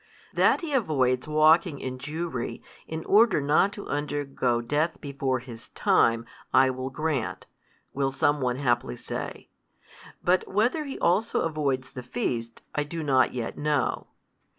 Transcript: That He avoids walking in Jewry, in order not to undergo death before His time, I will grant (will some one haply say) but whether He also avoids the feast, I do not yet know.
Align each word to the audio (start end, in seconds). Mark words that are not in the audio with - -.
That 0.33 0.61
He 0.61 0.73
avoids 0.73 1.27
walking 1.27 1.77
in 1.77 1.99
Jewry, 1.99 2.63
in 2.87 3.05
order 3.05 3.39
not 3.39 3.71
to 3.73 3.85
undergo 3.87 4.59
death 4.59 4.99
before 4.99 5.37
His 5.37 5.69
time, 5.69 6.25
I 6.51 6.71
will 6.71 6.89
grant 6.89 7.45
(will 7.93 8.11
some 8.11 8.41
one 8.41 8.55
haply 8.55 8.95
say) 8.95 9.49
but 10.23 10.47
whether 10.47 10.85
He 10.85 10.97
also 10.97 11.41
avoids 11.41 11.91
the 11.91 12.01
feast, 12.01 12.63
I 12.73 12.83
do 12.83 13.03
not 13.03 13.35
yet 13.35 13.59
know. 13.59 14.07